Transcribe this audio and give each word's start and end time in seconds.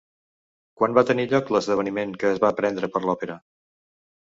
Quan 0.79 0.95
va 0.99 1.03
tenir 1.11 1.27
lloc 1.35 1.53
l'esdeveniment 1.57 2.19
que 2.25 2.33
es 2.35 2.43
va 2.49 2.55
prendre 2.65 2.95
per 2.97 3.07
l'òpera? 3.09 3.41